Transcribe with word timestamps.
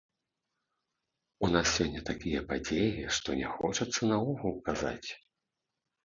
У 1.47 1.49
нас 1.55 1.67
сёння 1.79 2.01
такія 2.07 2.39
падзеі, 2.51 3.03
што 3.17 3.35
не 3.41 3.49
хочацца 3.59 4.09
наогул 4.13 4.55
казаць. 4.71 5.09